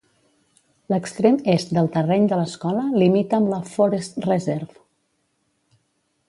[0.93, 4.83] L'extrem est del terreny de l'escola limita amb la "Forest Reserve".